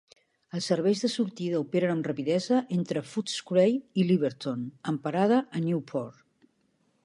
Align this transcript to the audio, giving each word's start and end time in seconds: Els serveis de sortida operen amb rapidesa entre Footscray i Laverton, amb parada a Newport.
Els 0.59 0.69
serveis 0.69 1.03
de 1.03 1.09
sortida 1.15 1.59
operen 1.65 1.93
amb 1.95 2.09
rapidesa 2.09 2.63
entre 2.77 3.05
Footscray 3.11 3.77
i 4.05 4.09
Laverton, 4.13 4.67
amb 4.93 5.07
parada 5.07 5.41
a 5.59 5.63
Newport. 5.71 6.29